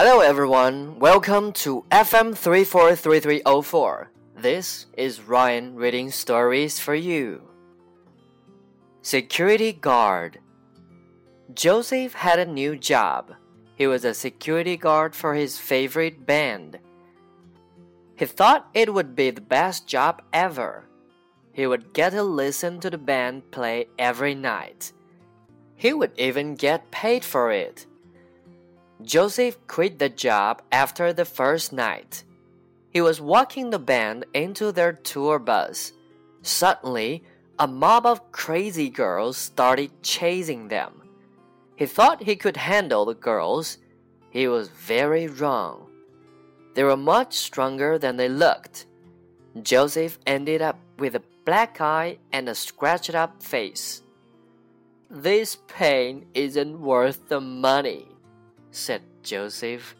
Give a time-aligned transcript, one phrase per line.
[0.00, 4.12] Hello everyone, welcome to FM 343304.
[4.36, 7.42] This is Ryan reading stories for you.
[9.02, 10.38] Security Guard
[11.52, 13.34] Joseph had a new job.
[13.74, 16.78] He was a security guard for his favorite band.
[18.14, 20.84] He thought it would be the best job ever.
[21.50, 24.92] He would get to listen to the band play every night.
[25.74, 27.87] He would even get paid for it.
[29.02, 32.24] Joseph quit the job after the first night.
[32.90, 35.92] He was walking the band into their tour bus.
[36.42, 37.22] Suddenly,
[37.58, 41.02] a mob of crazy girls started chasing them.
[41.76, 43.78] He thought he could handle the girls.
[44.30, 45.86] He was very wrong.
[46.74, 48.86] They were much stronger than they looked.
[49.62, 54.02] Joseph ended up with a black eye and a scratched up face.
[55.10, 58.08] This pain isn't worth the money,
[58.70, 59.94] said Joseph.